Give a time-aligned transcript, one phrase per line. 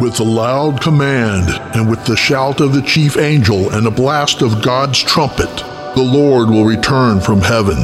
[0.00, 4.42] With a loud command, and with the shout of the chief angel, and a blast
[4.42, 5.52] of God's trumpet,
[5.96, 7.78] the Lord will return from heaven.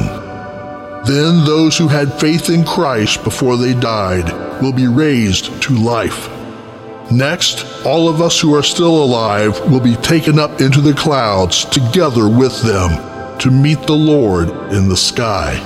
[1.05, 6.29] Then those who had faith in Christ before they died will be raised to life.
[7.11, 11.65] Next, all of us who are still alive will be taken up into the clouds
[11.65, 15.57] together with them to meet the Lord in the sky.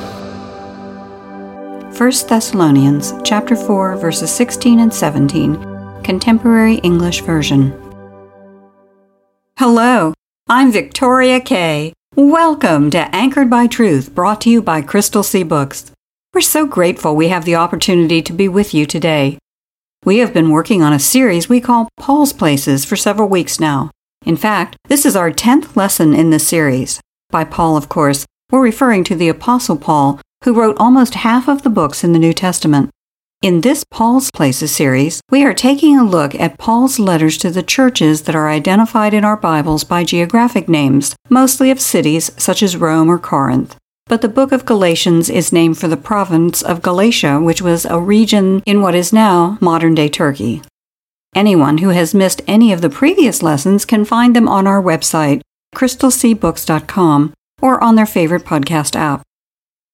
[1.95, 5.68] 1 Thessalonians chapter 4 verses 16 and 17
[6.09, 7.71] Contemporary English Version.
[9.59, 10.15] Hello,
[10.47, 11.93] I'm Victoria Kay.
[12.15, 15.91] Welcome to Anchored by Truth, brought to you by Crystal Sea Books.
[16.33, 19.37] We're so grateful we have the opportunity to be with you today.
[20.03, 23.91] We have been working on a series we call Paul's Places for several weeks now.
[24.25, 26.99] In fact, this is our 10th lesson in this series.
[27.29, 31.61] By Paul, of course, we're referring to the Apostle Paul, who wrote almost half of
[31.61, 32.89] the books in the New Testament.
[33.41, 37.63] In this Paul's Places series, we are taking a look at Paul's letters to the
[37.63, 42.75] churches that are identified in our Bibles by geographic names, mostly of cities such as
[42.75, 43.77] Rome or Corinth.
[44.07, 47.97] But the book of Galatians is named for the province of Galatia, which was a
[47.97, 50.61] region in what is now modern day Turkey.
[51.33, 55.39] Anyone who has missed any of the previous lessons can find them on our website,
[55.73, 59.21] crystalseabooks.com, or on their favorite podcast app.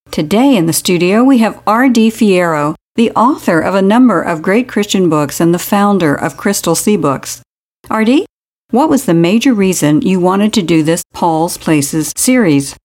[0.10, 2.10] Today in the studio, we have R.D.
[2.10, 6.76] Fierro, the author of a number of great Christian books and the founder of Crystal
[6.76, 7.42] Sea Books.
[7.92, 8.26] RD,
[8.72, 12.76] what was the major reason you wanted to do this Paul's Places series?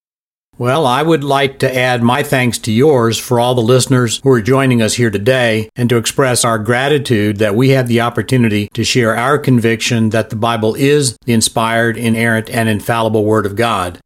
[0.58, 4.30] Well, I would like to add my thanks to yours for all the listeners who
[4.30, 8.68] are joining us here today and to express our gratitude that we have the opportunity
[8.74, 13.56] to share our conviction that the Bible is the inspired, inerrant, and infallible Word of
[13.56, 14.00] God.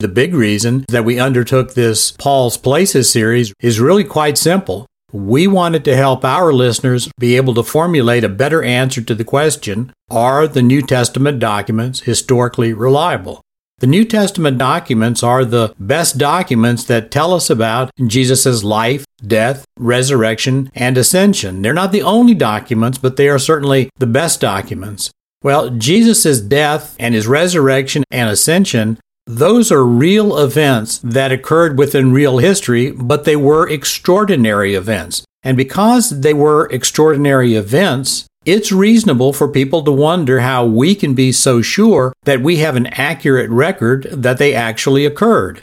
[0.00, 4.86] The big reason that we undertook this Paul's Places series is really quite simple.
[5.12, 9.24] We wanted to help our listeners be able to formulate a better answer to the
[9.24, 13.40] question Are the New Testament documents historically reliable?
[13.78, 19.64] The New Testament documents are the best documents that tell us about Jesus' life, death,
[19.78, 21.62] resurrection, and ascension.
[21.62, 25.10] They're not the only documents, but they are certainly the best documents.
[25.42, 32.12] Well, Jesus' death and his resurrection and ascension those are real events that occurred within
[32.12, 35.24] real history, but they were extraordinary events.
[35.42, 41.14] And because they were extraordinary events, it's reasonable for people to wonder how we can
[41.14, 45.62] be so sure that we have an accurate record that they actually occurred.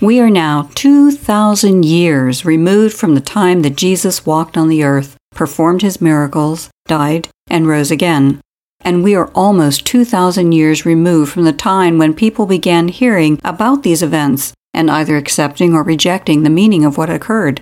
[0.00, 5.16] We are now 2,000 years removed from the time that Jesus walked on the earth,
[5.32, 8.40] performed his miracles, died, and rose again
[8.80, 13.82] and we are almost 2,000 years removed from the time when people began hearing about
[13.82, 17.60] these events and either accepting or rejecting the meaning of what occurred.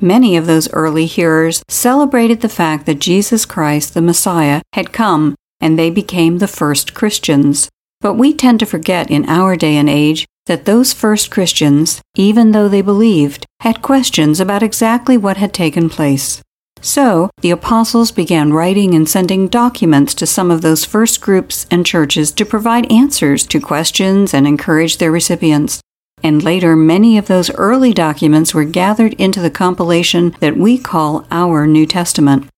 [0.00, 5.34] Many of those early hearers celebrated the fact that Jesus Christ, the Messiah, had come,
[5.60, 7.68] and they became the first Christians.
[8.00, 12.52] But we tend to forget in our day and age that those first Christians, even
[12.52, 16.42] though they believed, had questions about exactly what had taken place.
[16.80, 21.86] So, the apostles began writing and sending documents to some of those first groups and
[21.86, 25.80] churches to provide answers to questions and encourage their recipients.
[26.22, 31.26] And later, many of those early documents were gathered into the compilation that we call
[31.30, 32.48] our New Testament.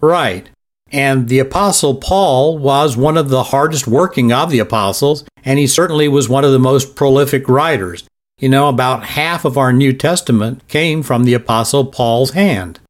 [0.00, 0.48] Right.
[0.90, 5.66] And the Apostle Paul was one of the hardest working of the apostles, and he
[5.66, 8.04] certainly was one of the most prolific writers.
[8.38, 12.80] You know, about half of our New Testament came from the Apostle Paul's hand.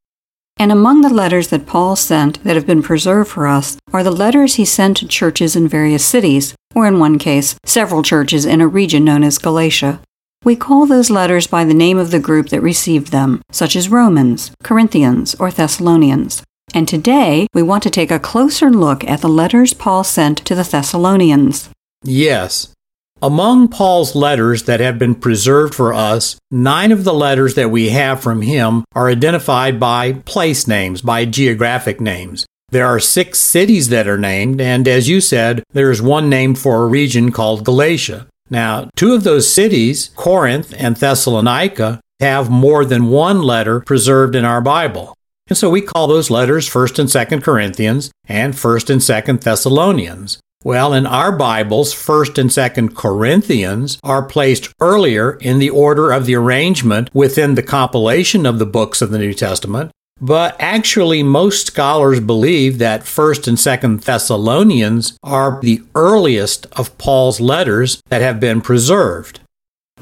[0.63, 4.13] And among the letters that Paul sent that have been preserved for us are the
[4.13, 8.61] letters he sent to churches in various cities, or in one case, several churches in
[8.61, 10.01] a region known as Galatia.
[10.45, 13.89] We call those letters by the name of the group that received them, such as
[13.89, 16.45] Romans, Corinthians, or Thessalonians.
[16.73, 20.55] And today, we want to take a closer look at the letters Paul sent to
[20.55, 21.71] the Thessalonians.
[22.05, 22.73] Yes,
[23.23, 27.91] among Paul's letters that have been preserved for us, nine of the letters that we
[27.91, 32.45] have from him are identified by place names, by geographic names.
[32.71, 36.59] There are six cities that are named, and as you said, there is one named
[36.59, 38.27] for a region called Galatia.
[38.51, 44.45] Now, two of those cities, Corinth and Thessalonica, have more than one letter preserved in
[44.45, 45.15] our Bible.
[45.49, 50.39] And so we call those letters 1st and 2nd Corinthians and 1st and 2nd Thessalonians.
[50.65, 56.25] Well, in our Bibles, 1st and 2nd Corinthians are placed earlier in the order of
[56.25, 59.91] the arrangement within the compilation of the books of the New Testament.
[60.21, 67.41] But actually, most scholars believe that 1st and 2nd Thessalonians are the earliest of Paul's
[67.41, 69.41] letters that have been preserved.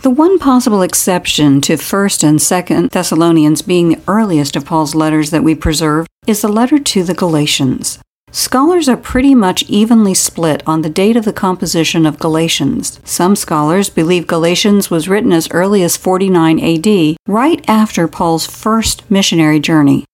[0.02, 5.30] The one possible exception to 1st and 2nd Thessalonians being the earliest of Paul's letters
[5.30, 7.98] that we preserve is the letter to the Galatians.
[8.32, 13.00] Scholars are pretty much evenly split on the date of the composition of Galatians.
[13.04, 19.10] Some scholars believe Galatians was written as early as 49 AD, right after Paul's first
[19.10, 20.04] missionary journey.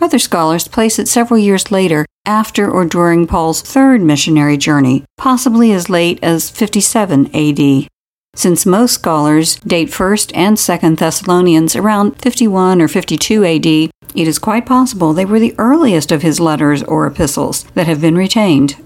[0.00, 5.70] Other scholars place it several years later, after or during Paul's third missionary journey, possibly
[5.72, 7.88] as late as 57 AD.
[8.34, 14.38] Since most scholars date 1st and 2nd Thessalonians around 51 or 52 AD, it is
[14.38, 18.76] quite possible they were the earliest of his letters or epistles that have been retained.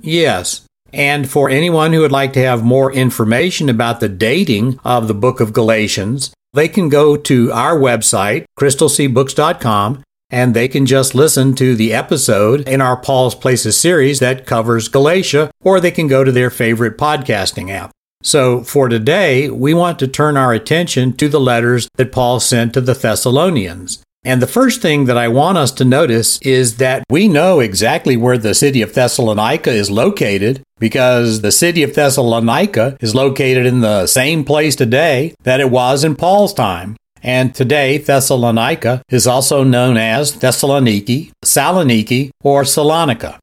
[0.00, 0.66] Yes.
[0.92, 5.14] And for anyone who would like to have more information about the dating of the
[5.14, 11.54] book of Galatians, they can go to our website, crystalseabooks.com, and they can just listen
[11.54, 16.24] to the episode in our Paul's Places series that covers Galatia, or they can go
[16.24, 17.90] to their favorite podcasting app.
[18.22, 22.74] So for today, we want to turn our attention to the letters that Paul sent
[22.74, 24.02] to the Thessalonians.
[24.24, 28.16] And the first thing that I want us to notice is that we know exactly
[28.16, 33.80] where the city of Thessalonica is located because the city of Thessalonica is located in
[33.80, 36.96] the same place today that it was in Paul's time.
[37.22, 43.38] And today, Thessalonica is also known as Thessaloniki, Saloniki, or Salonika.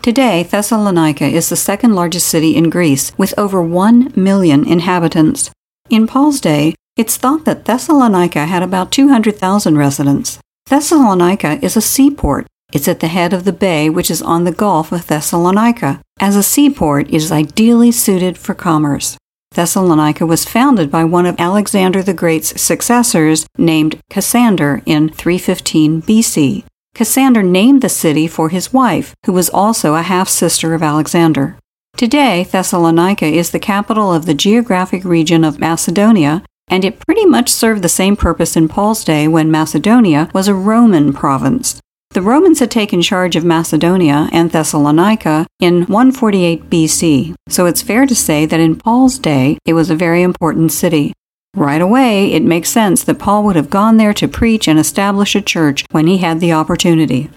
[0.00, 5.50] Today, Thessalonica is the second largest city in Greece with over 1 million inhabitants.
[5.90, 10.38] In Paul's day, it's thought that Thessalonica had about 200,000 residents.
[10.66, 12.46] Thessalonica is a seaport.
[12.72, 16.00] It's at the head of the bay which is on the Gulf of Thessalonica.
[16.18, 19.18] As a seaport, it is ideally suited for commerce.
[19.52, 26.64] Thessalonica was founded by one of Alexander the Great's successors named Cassander in 315 BC.
[26.94, 31.58] Cassander named the city for his wife, who was also a half sister of Alexander.
[31.96, 37.48] Today, Thessalonica is the capital of the geographic region of Macedonia and it pretty much
[37.48, 41.80] served the same purpose in Paul's day when Macedonia was a Roman province.
[42.10, 48.06] The Romans had taken charge of Macedonia and Thessalonica in 148 BC, so it's fair
[48.06, 51.12] to say that in Paul's day it was a very important city.
[51.54, 55.34] Right away, it makes sense that Paul would have gone there to preach and establish
[55.34, 57.30] a church when he had the opportunity.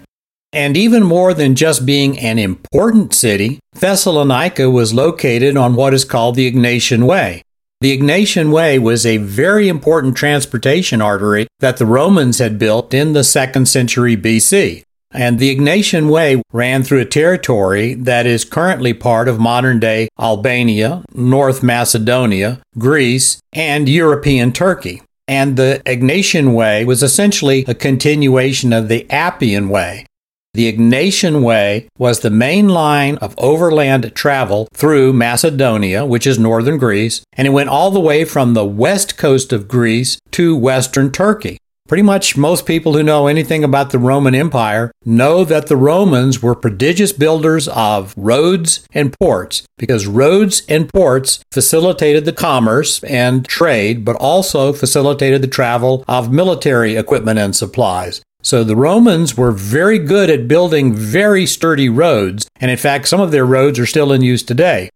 [0.52, 6.04] And even more than just being an important city, Thessalonica was located on what is
[6.04, 7.42] called the Egnatian Way,
[7.80, 13.14] the Egnatian Way was a very important transportation artery that the Romans had built in
[13.14, 14.82] the second century BC.
[15.12, 20.08] And the Egnatian Way ran through a territory that is currently part of modern day
[20.20, 25.02] Albania, North Macedonia, Greece, and European Turkey.
[25.26, 30.04] And the Ignatian Way was essentially a continuation of the Appian Way,
[30.52, 36.76] the Egnatian Way was the main line of overland travel through Macedonia, which is northern
[36.76, 41.12] Greece, and it went all the way from the west coast of Greece to western
[41.12, 41.58] Turkey.
[41.88, 46.40] Pretty much most people who know anything about the Roman Empire know that the Romans
[46.40, 53.44] were prodigious builders of roads and ports because roads and ports facilitated the commerce and
[53.44, 58.22] trade, but also facilitated the travel of military equipment and supplies.
[58.42, 63.20] So the Romans were very good at building very sturdy roads, and in fact, some
[63.20, 64.90] of their roads are still in use today.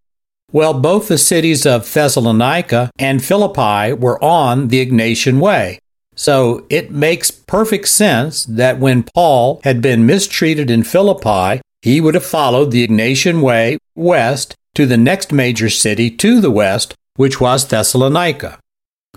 [0.50, 5.80] Well, both the cities of Thessalonica and Philippi were on the Egnatian Way.
[6.14, 12.14] So it makes perfect sense that when Paul had been mistreated in Philippi, he would
[12.14, 17.40] have followed the Egnatian Way west to the next major city to the west, which
[17.40, 18.58] was Thessalonica.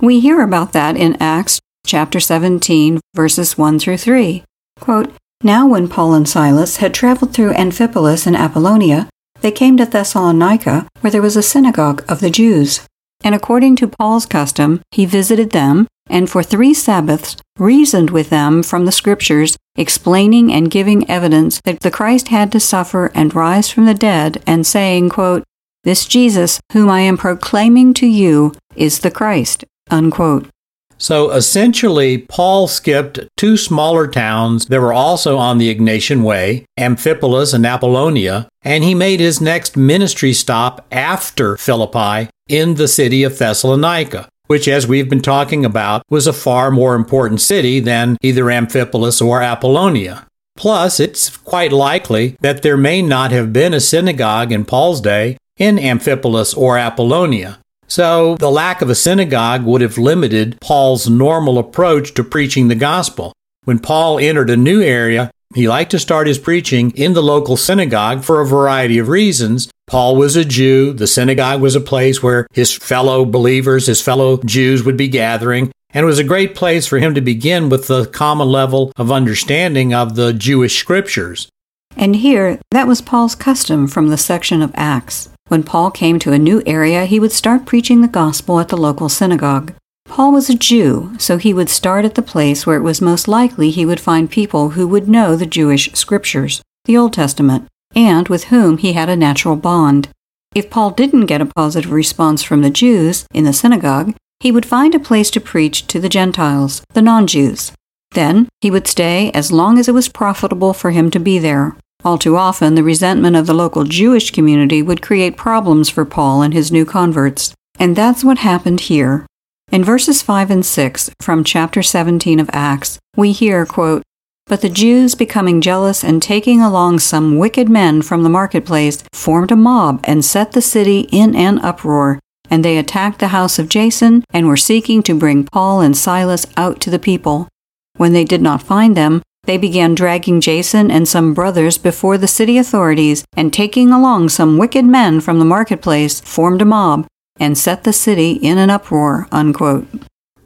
[0.01, 4.43] We hear about that in Acts chapter 17, verses 1 through 3.
[4.79, 5.11] Quote,
[5.43, 9.07] now, when Paul and Silas had traveled through Amphipolis and Apollonia,
[9.41, 12.81] they came to Thessalonica, where there was a synagogue of the Jews.
[13.23, 18.63] And according to Paul's custom, he visited them, and for three Sabbaths reasoned with them
[18.63, 23.69] from the Scriptures, explaining and giving evidence that the Christ had to suffer and rise
[23.69, 25.43] from the dead, and saying, quote,
[25.83, 29.65] This Jesus, whom I am proclaiming to you, is the Christ.
[29.91, 30.49] Unquote.
[30.97, 37.53] So essentially, Paul skipped two smaller towns that were also on the Egnatian Way, Amphipolis
[37.53, 43.37] and Apollonia, and he made his next ministry stop after Philippi in the city of
[43.37, 44.27] Thessalonica.
[44.47, 49.21] which, as we've been talking about, was a far more important city than either Amphipolis
[49.21, 50.25] or Apollonia.
[50.55, 55.37] Plus, it's quite likely that there may not have been a synagogue in Paul's day
[55.57, 57.59] in Amphipolis or Apollonia.
[57.87, 62.75] So, the lack of a synagogue would have limited Paul's normal approach to preaching the
[62.75, 63.33] gospel.
[63.63, 67.55] When Paul entered a new area, he liked to start his preaching in the local
[67.55, 69.69] synagogue for a variety of reasons.
[69.87, 70.91] Paul was a Jew.
[70.91, 75.71] The synagogue was a place where his fellow believers, his fellow Jews would be gathering.
[75.91, 79.11] And it was a great place for him to begin with the common level of
[79.11, 81.47] understanding of the Jewish scriptures.
[81.95, 85.29] And here, that was Paul's custom from the section of Acts.
[85.47, 88.77] When Paul came to a new area, he would start preaching the gospel at the
[88.77, 89.73] local synagogue.
[90.05, 93.27] Paul was a Jew, so he would start at the place where it was most
[93.27, 98.27] likely he would find people who would know the Jewish scriptures, the Old Testament, and
[98.27, 100.09] with whom he had a natural bond.
[100.55, 104.65] If Paul didn't get a positive response from the Jews in the synagogue, he would
[104.65, 107.71] find a place to preach to the Gentiles, the non Jews.
[108.11, 111.75] Then he would stay as long as it was profitable for him to be there.
[112.07, 116.41] All too often, the resentment of the local Jewish community would create problems for Paul
[116.41, 117.53] and his new converts.
[117.77, 119.25] And that's what happened here.
[119.73, 124.03] In verses 5 and 6 from chapter 17 of Acts, we hear, quote,
[124.45, 129.51] But the Jews, becoming jealous and taking along some wicked men from the marketplace, formed
[129.51, 132.19] a mob and set the city in an uproar.
[132.49, 136.45] And they attacked the house of Jason and were seeking to bring Paul and Silas
[136.55, 137.49] out to the people.
[137.97, 142.27] When they did not find them, they began dragging Jason and some brothers before the
[142.27, 147.07] city authorities, and taking along some wicked men from the marketplace, formed a mob
[147.39, 149.27] and set the city in an uproar.
[149.31, 149.87] Unquote.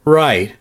[0.04, 0.56] Right.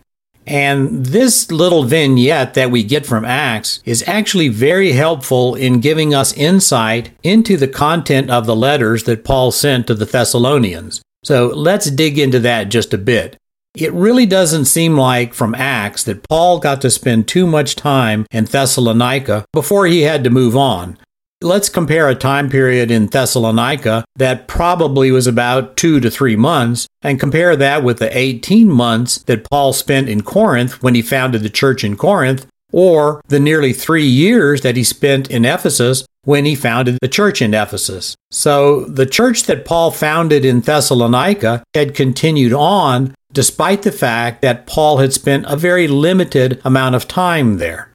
[0.48, 6.14] And this little vignette that we get from Acts is actually very helpful in giving
[6.14, 11.02] us insight into the content of the letters that Paul sent to the Thessalonians.
[11.24, 13.38] So let's dig into that just a bit.
[13.76, 18.26] It really doesn't seem like from Acts that Paul got to spend too much time
[18.30, 20.98] in Thessalonica before he had to move on.
[21.44, 26.86] Let's compare a time period in Thessalonica that probably was about two to three months
[27.02, 31.42] and compare that with the 18 months that Paul spent in Corinth when he founded
[31.42, 36.46] the church in Corinth, or the nearly three years that he spent in Ephesus when
[36.46, 38.16] he founded the church in Ephesus.
[38.30, 44.68] So the church that Paul founded in Thessalonica had continued on despite the fact that
[44.68, 47.92] Paul had spent a very limited amount of time there.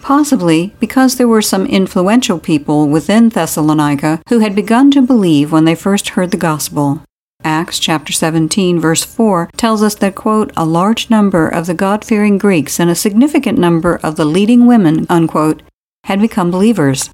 [0.00, 5.64] Possibly because there were some influential people within Thessalonica who had begun to believe when
[5.64, 7.02] they first heard the gospel.
[7.44, 12.38] Acts chapter 17 verse 4 tells us that quote a large number of the God-fearing
[12.38, 15.62] Greeks and a significant number of the leading women unquote
[16.04, 17.10] had become believers.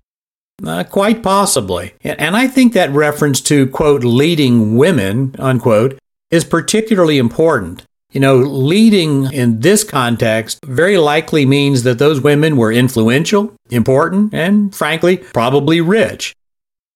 [0.65, 1.95] Uh, quite possibly.
[2.03, 5.99] And I think that reference to quote leading women unquote
[6.31, 7.85] is particularly important.
[8.13, 14.33] You know, leading in this context very likely means that those women were influential, important,
[14.33, 16.35] and frankly, probably rich.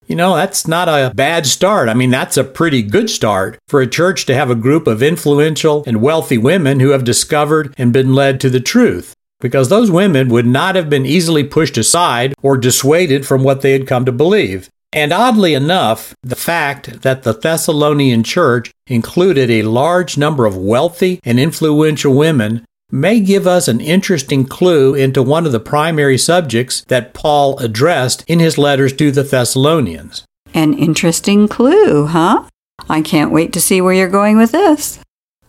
[0.06, 1.88] You know, that's not a bad start.
[1.88, 5.02] I mean, that's a pretty good start for a church to have a group of
[5.02, 9.14] influential and wealthy women who have discovered and been led to the truth.
[9.40, 13.72] Because those women would not have been easily pushed aside or dissuaded from what they
[13.72, 14.68] had come to believe.
[14.92, 21.20] And oddly enough, the fact that the Thessalonian church included a large number of wealthy
[21.22, 26.84] and influential women may give us an interesting clue into one of the primary subjects
[26.88, 30.24] that Paul addressed in his letters to the Thessalonians.
[30.54, 32.44] An interesting clue, huh?
[32.88, 34.98] I can't wait to see where you're going with this.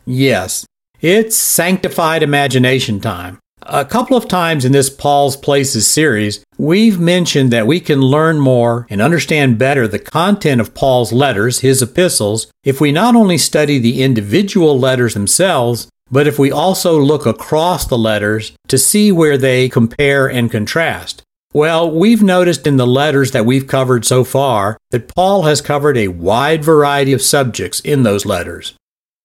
[0.05, 0.67] Yes,
[0.99, 3.39] it's sanctified imagination time.
[3.63, 8.39] A couple of times in this Paul's Places series, we've mentioned that we can learn
[8.39, 13.37] more and understand better the content of Paul's letters, his epistles, if we not only
[13.37, 19.11] study the individual letters themselves, but if we also look across the letters to see
[19.11, 21.21] where they compare and contrast.
[21.53, 25.97] Well, we've noticed in the letters that we've covered so far that Paul has covered
[25.97, 28.73] a wide variety of subjects in those letters.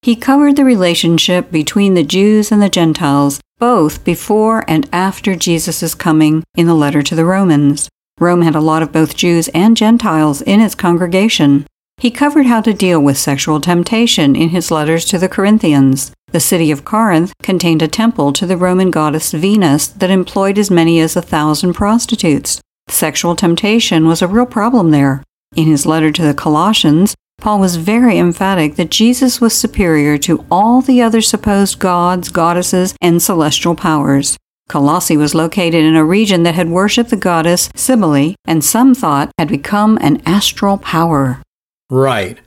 [0.02, 5.94] He covered the relationship between the Jews and the Gentiles both before and after Jesus'
[5.94, 7.88] coming in the letter to the Romans.
[8.18, 11.66] Rome had a lot of both Jews and Gentiles in its congregation.
[11.98, 16.12] He covered how to deal with sexual temptation in his letters to the Corinthians.
[16.32, 20.70] The city of Corinth contained a temple to the Roman goddess Venus that employed as
[20.70, 22.60] many as a thousand prostitutes.
[22.88, 25.22] Sexual temptation was a real problem there.
[25.54, 30.44] In his letter to the Colossians, Paul was very emphatic that Jesus was superior to
[30.50, 34.36] all the other supposed gods, goddesses, and celestial powers.
[34.68, 39.30] Colossae was located in a region that had worshipped the goddess Cybele, and some thought
[39.38, 41.40] had become an astral power.
[41.88, 42.40] Right.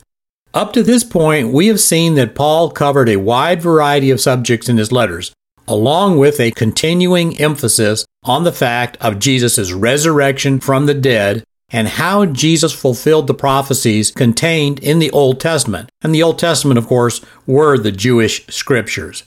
[0.52, 4.68] Up to this point, we have seen that Paul covered a wide variety of subjects
[4.68, 5.32] in his letters,
[5.66, 11.88] along with a continuing emphasis on the fact of Jesus' resurrection from the dead and
[11.88, 15.90] how Jesus fulfilled the prophecies contained in the Old Testament.
[16.02, 19.24] And the Old Testament, of course, were the Jewish scriptures.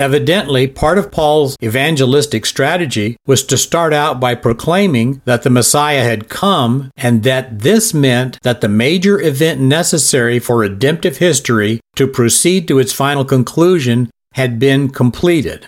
[0.00, 6.04] Evidently, part of Paul's evangelistic strategy was to start out by proclaiming that the Messiah
[6.04, 12.06] had come and that this meant that the major event necessary for redemptive history to
[12.06, 15.66] proceed to its final conclusion had been completed.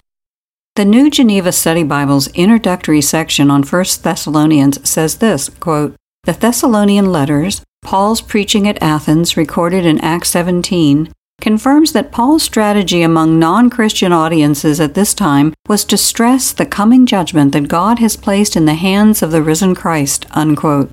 [0.76, 7.10] The New Geneva Study Bible's introductory section on 1 Thessalonians says this quote, The Thessalonian
[7.10, 11.10] letters, Paul's preaching at Athens, recorded in Acts 17,
[11.40, 16.66] confirms that Paul's strategy among non Christian audiences at this time was to stress the
[16.66, 20.26] coming judgment that God has placed in the hands of the risen Christ.
[20.32, 20.90] Unquote.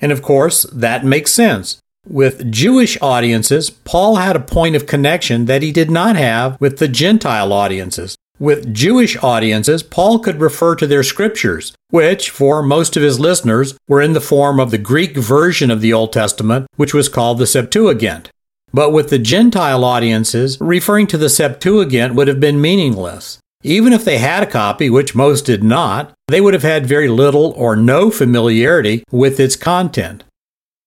[0.00, 1.78] And of course, that makes sense.
[2.08, 6.78] With Jewish audiences, Paul had a point of connection that he did not have with
[6.78, 8.16] the Gentile audiences.
[8.40, 13.78] With Jewish audiences, Paul could refer to their scriptures, which, for most of his listeners,
[13.86, 17.38] were in the form of the Greek version of the Old Testament, which was called
[17.38, 18.30] the Septuagint.
[18.72, 23.38] But with the Gentile audiences, referring to the Septuagint would have been meaningless.
[23.62, 27.08] Even if they had a copy, which most did not, they would have had very
[27.08, 30.24] little or no familiarity with its content.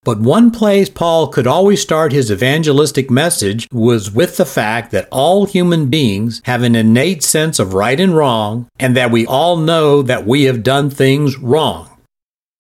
[0.08, 5.10] But one place Paul could always start his evangelistic message was with the fact that
[5.12, 9.58] all human beings have an innate sense of right and wrong, and that we all
[9.58, 11.90] know that we have done things wrong.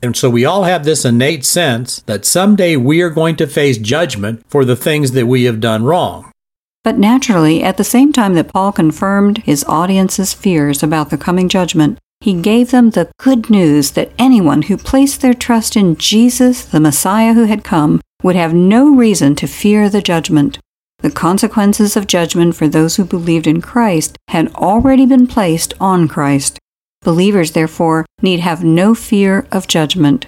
[0.03, 3.77] And so we all have this innate sense that someday we are going to face
[3.77, 6.29] judgment for the things that we have done wrong.
[6.83, 11.47] But naturally, at the same time that Paul confirmed his audience's fears about the coming
[11.47, 11.97] judgment,
[12.27, 16.81] he gave them the good news that anyone who placed their trust in Jesus, the
[16.81, 20.59] Messiah who had come, would have no reason to fear the judgment.
[20.99, 26.09] The consequences of judgment for those who believed in Christ had already been placed on
[26.09, 26.59] Christ.
[27.01, 30.25] Believers, therefore, need have no fear of judgment.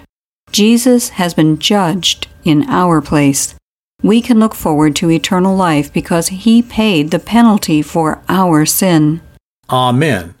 [0.52, 3.56] Jesus has been judged in our place.
[4.02, 9.20] We can look forward to eternal life because he paid the penalty for our sin.
[9.68, 10.34] Amen.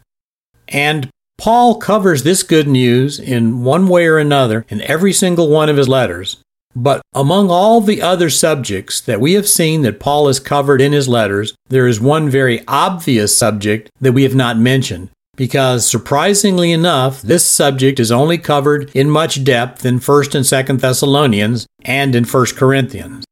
[0.66, 5.70] And Paul covers this good news in one way or another in every single one
[5.70, 6.36] of his letters.
[6.76, 10.92] But among all the other subjects that we have seen that Paul has covered in
[10.92, 16.72] his letters, there is one very obvious subject that we have not mentioned, because surprisingly
[16.72, 22.14] enough, this subject is only covered in much depth in 1st and 2nd Thessalonians and
[22.14, 23.24] in 1st Corinthians.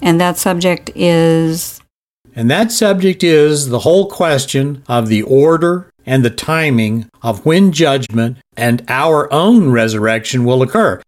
[0.00, 1.78] And that subject is
[2.34, 7.70] And that subject is the whole question of the order and the timing of when
[7.70, 11.00] judgment and our own resurrection will occur.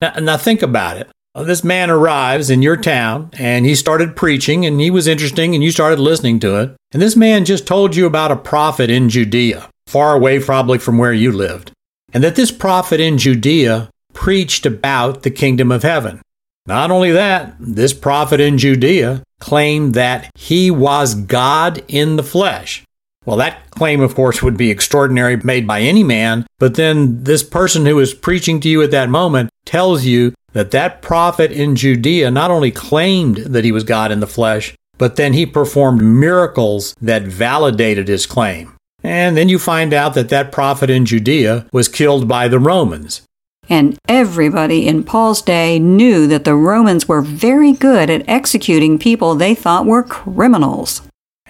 [0.00, 1.10] Now, now think about it.
[1.34, 5.64] This man arrives in your town and he started preaching and he was interesting and
[5.64, 6.76] you started listening to it.
[6.92, 10.98] And this man just told you about a prophet in Judea far away probably from
[10.98, 11.72] where you lived,
[12.12, 16.22] and that this prophet in Judea preached about the kingdom of heaven.
[16.66, 22.84] Not only that, this prophet in Judea claimed that he was God in the flesh.
[23.26, 27.42] Well, that claim, of course, would be extraordinary made by any man, but then this
[27.42, 31.74] person who is preaching to you at that moment tells you that that prophet in
[31.74, 36.02] Judea not only claimed that he was God in the flesh, but then he performed
[36.02, 38.76] miracles that validated his claim.
[39.02, 43.22] And then you find out that that prophet in Judea was killed by the Romans.
[43.68, 49.34] And everybody in Paul's day knew that the Romans were very good at executing people
[49.34, 51.02] they thought were criminals.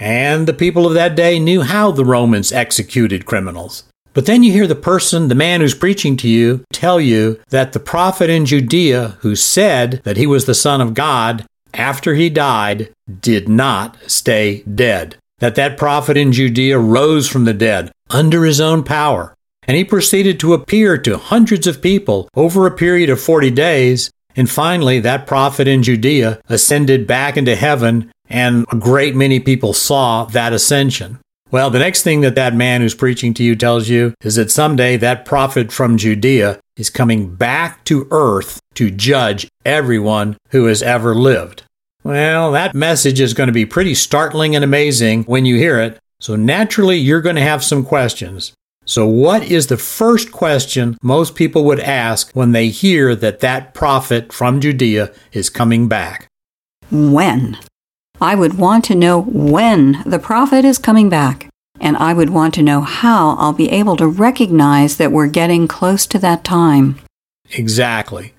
[0.04, 3.84] And the people of that day knew how the Romans executed criminals.
[4.12, 7.72] But then you hear the person, the man who's preaching to you, tell you that
[7.72, 12.28] the prophet in Judea who said that he was the Son of God after he
[12.30, 12.90] died
[13.20, 18.60] did not stay dead that that prophet in Judea rose from the dead under his
[18.60, 19.34] own power.
[19.66, 24.10] And he proceeded to appear to hundreds of people over a period of 40 days.
[24.36, 29.72] And finally, that prophet in Judea ascended back into heaven, and a great many people
[29.72, 31.18] saw that ascension.
[31.50, 34.50] Well, the next thing that that man who's preaching to you tells you is that
[34.50, 40.82] someday that prophet from Judea is coming back to earth to judge everyone who has
[40.82, 41.62] ever lived.
[42.02, 45.98] Well, that message is going to be pretty startling and amazing when you hear it.
[46.20, 48.52] So naturally, you're going to have some questions.
[48.86, 53.72] So, what is the first question most people would ask when they hear that that
[53.72, 56.26] prophet from Judea is coming back?
[56.90, 57.58] When?
[58.24, 61.50] I would want to know when the prophet is coming back.
[61.78, 65.68] And I would want to know how I'll be able to recognize that we're getting
[65.68, 66.98] close to that time.
[67.50, 68.32] Exactly.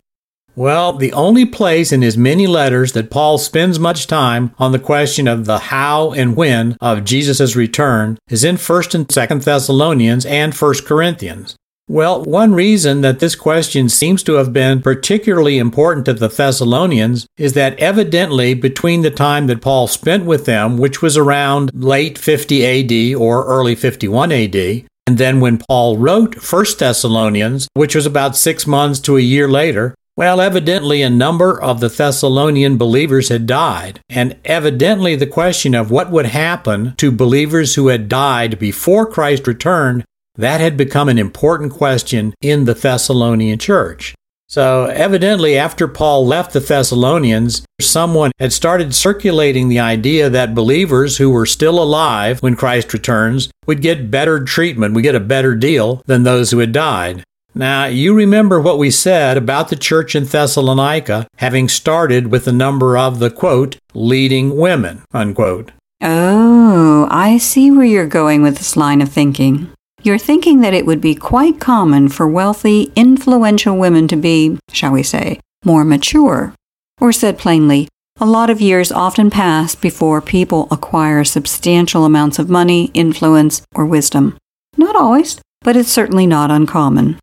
[0.56, 4.80] Well, the only place in his many letters that Paul spends much time on the
[4.80, 10.26] question of the how and when of Jesus' return is in 1st and 2nd Thessalonians
[10.26, 11.56] and 1st Corinthians.
[11.88, 17.28] Well, one reason that this question seems to have been particularly important to the Thessalonians
[17.38, 22.18] is that evidently between the time that Paul spent with them, which was around late
[22.18, 28.08] 50 AD or early 51 AD, and then when Paul wrote 1 Thessalonians, which was
[28.08, 33.30] about six months to a year later, well, evidently a number of the Thessalonian believers
[33.30, 38.58] had died, and evidently the question of what would happen to believers who had died
[38.58, 40.04] before Christ returned,
[40.38, 44.16] that had become an important question in the Thessalonian church.
[44.48, 51.18] So, evidently, after Paul left the Thessalonians, someone had started circulating the idea that believers
[51.18, 55.56] who were still alive when Christ returns would get better treatment, would get a better
[55.56, 57.24] deal than those who had died.
[57.58, 62.52] Now, you remember what we said about the church in Thessalonica having started with a
[62.52, 65.72] number of the quote, leading women, unquote.
[66.02, 69.72] Oh, I see where you're going with this line of thinking.
[70.06, 74.92] You're thinking that it would be quite common for wealthy, influential women to be, shall
[74.92, 76.54] we say, more mature.
[77.02, 77.88] Or said plainly,
[78.20, 83.88] a lot of years often pass before people acquire substantial amounts of money, influence, or
[83.88, 84.38] wisdom.
[84.78, 87.18] Not always, but it's certainly not uncommon.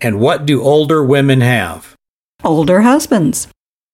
[0.00, 1.94] And what do older women have?
[2.42, 3.48] Older husbands.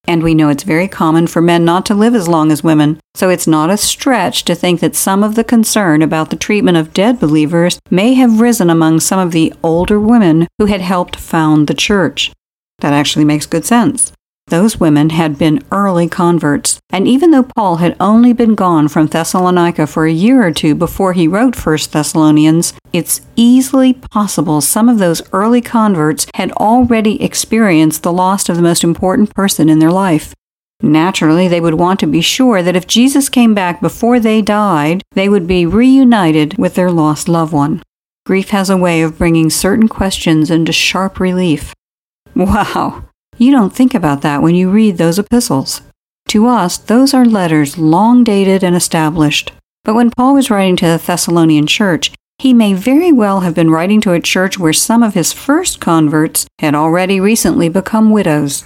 [0.07, 3.01] And we know it's very common for men not to live as long as women,
[3.15, 6.77] so it's not a stretch to think that some of the concern about the treatment
[6.77, 11.17] of dead believers may have risen among some of the older women who had helped
[11.17, 12.33] found the church.
[12.81, 14.13] That actually makes good sense.
[14.51, 19.07] Those women had been early converts, and even though Paul had only been gone from
[19.07, 24.89] Thessalonica for a year or two before he wrote 1 Thessalonians, it's easily possible some
[24.89, 29.79] of those early converts had already experienced the loss of the most important person in
[29.79, 30.35] their life.
[30.83, 35.01] Naturally, they would want to be sure that if Jesus came back before they died,
[35.13, 37.85] they would be reunited with their lost loved one.
[38.27, 41.73] Grief has a way of bringing certain questions into sharp relief.
[42.35, 43.10] Wow!
[43.41, 45.81] You don't think about that when you read those epistles.
[46.29, 49.53] To us, those are letters long dated and established.
[49.83, 53.71] But when Paul was writing to the Thessalonian church, he may very well have been
[53.71, 58.65] writing to a church where some of his first converts had already recently become widows.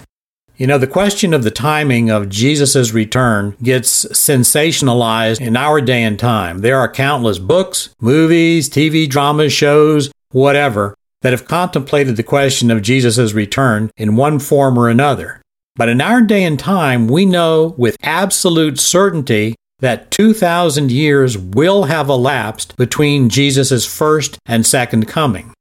[0.57, 6.03] You know, the question of the timing of Jesus' return gets sensationalized in our day
[6.03, 6.59] and time.
[6.59, 10.93] There are countless books, movies, TV dramas, shows, whatever,
[11.25, 15.41] that have contemplated the question of Jesus' return in one form or another.
[15.75, 21.85] But in our day and time, we know with absolute certainty that 2,000 years will
[21.85, 25.55] have elapsed between Jesus' first and second coming.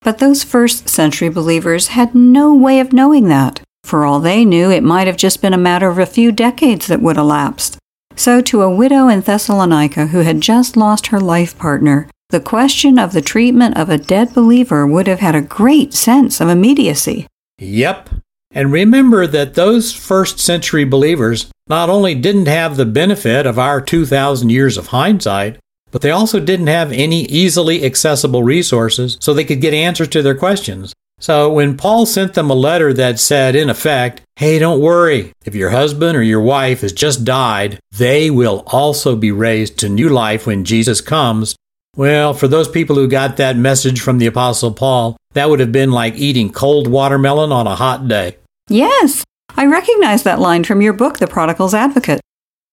[0.00, 3.60] But those first century believers had no way of knowing that.
[3.84, 6.86] For all they knew, it might have just been a matter of a few decades
[6.86, 7.76] that would elapse.
[8.16, 12.98] So, to a widow in Thessalonica who had just lost her life partner, the question
[12.98, 17.26] of the treatment of a dead believer would have had a great sense of immediacy.
[17.58, 18.08] Yep.
[18.50, 23.80] And remember that those first century believers not only didn't have the benefit of our
[23.80, 25.58] 2,000 years of hindsight,
[25.90, 30.22] but they also didn't have any easily accessible resources so they could get answers to
[30.22, 30.92] their questions.
[31.20, 35.54] So when Paul sent them a letter that said, in effect, hey, don't worry, if
[35.54, 40.08] your husband or your wife has just died, they will also be raised to new
[40.08, 41.54] life when Jesus comes,
[41.96, 45.72] well, for those people who got that message from the Apostle Paul, that would have
[45.72, 48.36] been like eating cold watermelon on a hot day.
[48.68, 49.24] Yes,
[49.56, 52.20] I recognize that line from your book, The Prodigal's Advocate.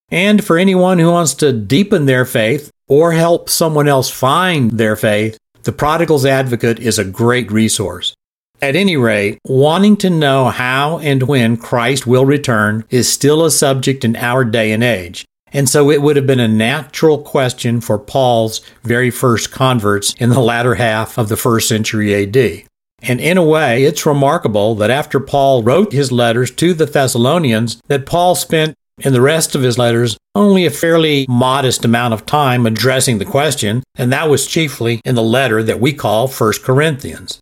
[0.09, 4.95] And for anyone who wants to deepen their faith or help someone else find their
[4.95, 8.15] faith, The Prodigal's Advocate is a great resource.
[8.61, 13.51] At any rate, wanting to know how and when Christ will return is still a
[13.51, 15.25] subject in our day and age.
[15.51, 20.29] And so it would have been a natural question for Paul's very first converts in
[20.29, 22.65] the latter half of the first century AD.
[23.01, 27.81] And in a way, it's remarkable that after Paul wrote his letters to the Thessalonians,
[27.87, 32.25] that Paul spent in the rest of his letters only a fairly modest amount of
[32.25, 36.53] time addressing the question, and that was chiefly in the letter that we call 1
[36.63, 37.39] Corinthians.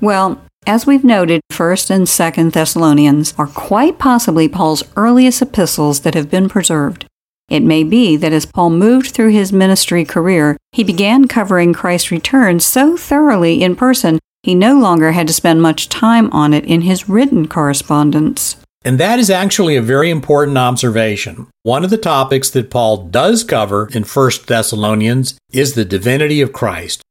[0.00, 6.14] Well, as we've noted, 1st and 2nd Thessalonians are quite possibly Paul's earliest epistles that
[6.14, 7.04] have been preserved.
[7.52, 12.10] It may be that as Paul moved through his ministry career, he began covering Christ's
[12.10, 16.64] return so thoroughly in person he no longer had to spend much time on it
[16.64, 18.56] in his written correspondence.
[18.86, 21.46] And that is actually a very important observation.
[21.62, 26.54] One of the topics that Paul does cover in 1 Thessalonians is the divinity of
[26.54, 27.02] Christ.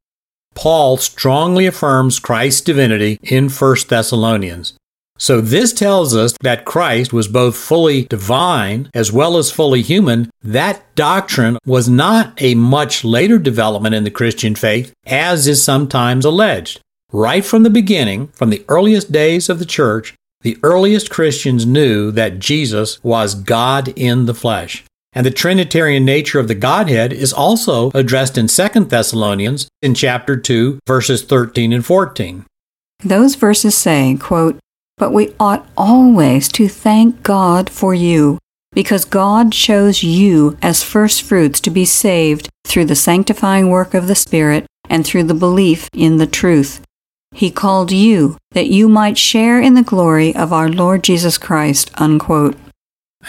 [0.55, 4.73] Paul strongly affirms Christ's divinity in 1 Thessalonians.
[5.21, 10.31] So this tells us that Christ was both fully divine as well as fully human.
[10.41, 16.25] That doctrine was not a much later development in the Christian faith, as is sometimes
[16.25, 16.81] alleged.
[17.11, 22.09] Right from the beginning, from the earliest days of the church, the earliest Christians knew
[22.13, 24.83] that Jesus was God in the flesh.
[25.13, 30.35] And the Trinitarian nature of the Godhead is also addressed in 2 Thessalonians in chapter
[30.35, 32.43] 2, verses 13 and 14.
[33.03, 34.57] Those verses say, quote,
[35.01, 38.37] but we ought always to thank God for you,
[38.71, 44.13] because God chose you as firstfruits to be saved through the sanctifying work of the
[44.13, 46.81] Spirit and through the belief in the truth.
[47.31, 51.89] He called you that you might share in the glory of our Lord Jesus Christ.
[51.95, 52.55] Unquote.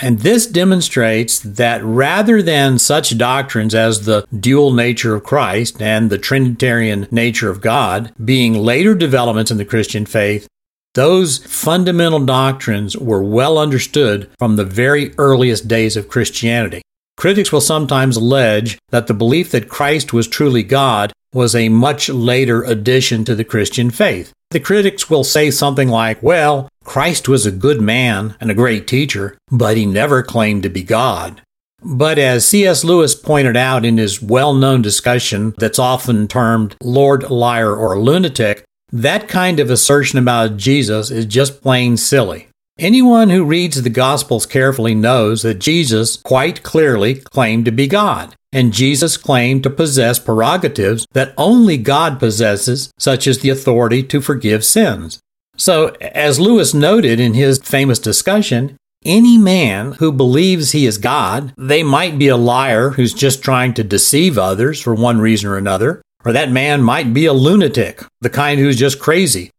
[0.00, 6.11] And this demonstrates that rather than such doctrines as the dual nature of Christ and
[6.11, 10.48] the Trinitarian nature of God being later developments in the Christian faith,
[10.94, 16.83] those fundamental doctrines were well understood from the very earliest days of Christianity.
[17.16, 22.09] Critics will sometimes allege that the belief that Christ was truly God was a much
[22.09, 24.33] later addition to the Christian faith.
[24.50, 28.87] The critics will say something like, well, Christ was a good man and a great
[28.87, 31.40] teacher, but he never claimed to be God.
[31.83, 32.85] But as C.S.
[32.85, 38.64] Lewis pointed out in his well known discussion that's often termed Lord Liar or Lunatic,
[38.92, 42.48] that kind of assertion about Jesus is just plain silly.
[42.78, 48.35] Anyone who reads the Gospels carefully knows that Jesus quite clearly claimed to be God,
[48.52, 54.20] and Jesus claimed to possess prerogatives that only God possesses, such as the authority to
[54.20, 55.20] forgive sins.
[55.57, 61.52] So, as Lewis noted in his famous discussion, any man who believes he is God,
[61.59, 65.57] they might be a liar who's just trying to deceive others for one reason or
[65.57, 69.50] another, or that man might be a lunatic, the kind who's just crazy.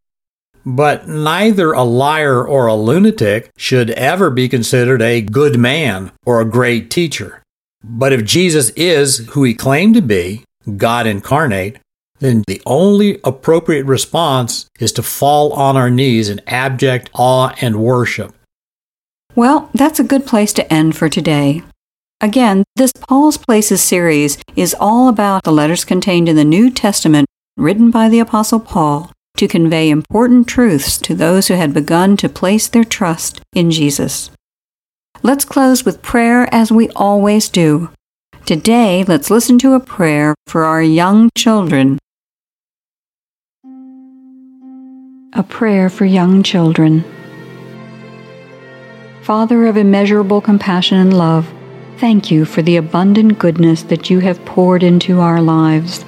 [0.65, 6.39] But neither a liar or a lunatic should ever be considered a good man or
[6.39, 7.43] a great teacher.
[7.84, 10.45] But if Jesus is who he claimed to be,
[10.78, 11.80] God incarnate,
[12.19, 17.76] then the only appropriate response is to fall on our knees in abject awe and
[17.76, 18.34] worship.
[19.36, 21.63] Well, that's a good place to end for today.
[22.24, 27.28] Again, this Paul's Places series is all about the letters contained in the New Testament
[27.58, 32.30] written by the Apostle Paul to convey important truths to those who had begun to
[32.30, 34.32] place their trust in Jesus.
[35.22, 37.90] Let's close with prayer as we always do.
[38.46, 42.00] Today, let's listen to a prayer for our young children.
[45.34, 47.04] A prayer for young children.
[49.24, 51.54] Father of immeasurable compassion and love,
[52.04, 56.04] Thank you for the abundant goodness that you have poured into our lives.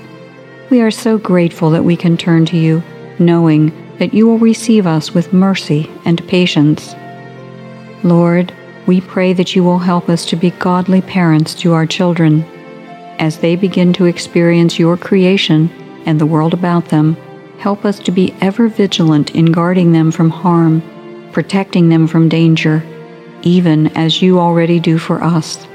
[0.70, 2.84] We are so grateful that we can turn to you,
[3.18, 6.94] knowing that you will receive us with mercy and patience.
[8.04, 8.54] Lord,
[8.86, 12.44] we pray that you will help us to be godly parents to our children.
[13.18, 15.70] As they begin to experience your creation
[16.06, 17.16] and the world about them,
[17.58, 20.82] help us to be ever vigilant in guarding them from harm,
[21.32, 22.84] protecting them from danger,
[23.44, 25.66] even as you already do for us.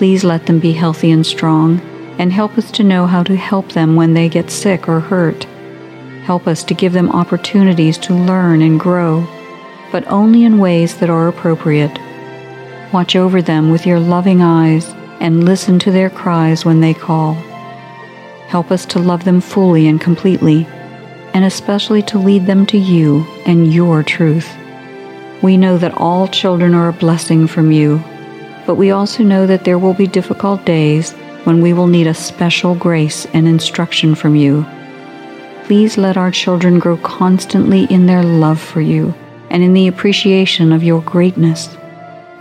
[0.00, 1.78] Please let them be healthy and strong,
[2.18, 5.44] and help us to know how to help them when they get sick or hurt.
[6.24, 9.28] Help us to give them opportunities to learn and grow,
[9.92, 11.92] but only in ways that are appropriate.
[12.94, 14.88] Watch over them with your loving eyes
[15.20, 17.34] and listen to their cries when they call.
[18.48, 20.66] Help us to love them fully and completely,
[21.34, 24.50] and especially to lead them to you and your truth.
[25.42, 28.02] We know that all children are a blessing from you
[28.66, 31.12] but we also know that there will be difficult days
[31.44, 34.66] when we will need a special grace and instruction from you.
[35.64, 39.14] Please let our children grow constantly in their love for you
[39.50, 41.76] and in the appreciation of your greatness.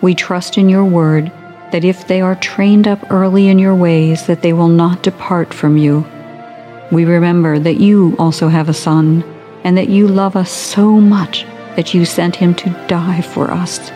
[0.02, 1.32] We trust in your word
[1.72, 5.54] that if they are trained up early in your ways that they will not depart
[5.54, 6.06] from you.
[6.92, 9.24] We remember that you also have a son
[9.64, 13.92] and that you love us so much that you sent him to die for us.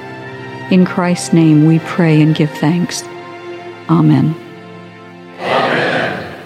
[0.73, 3.03] In Christ's name we pray and give thanks.
[3.91, 4.33] Amen.
[5.37, 6.43] Amen.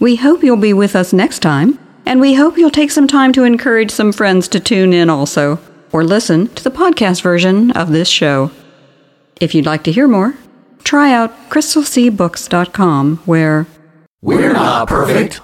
[0.00, 3.30] We hope you'll be with us next time, and we hope you'll take some time
[3.34, 5.58] to encourage some friends to tune in also,
[5.92, 8.50] or listen to the podcast version of this show.
[9.38, 10.34] If you'd like to hear more,
[10.84, 13.66] try out crystalseabooks.com where
[14.22, 15.42] we're not perfect,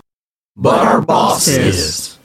[0.56, 2.17] but our boss is.